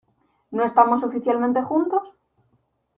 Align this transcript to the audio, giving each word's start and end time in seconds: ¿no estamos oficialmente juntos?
¿no 0.51 0.65
estamos 0.65 1.03
oficialmente 1.03 1.61
juntos? 1.61 2.01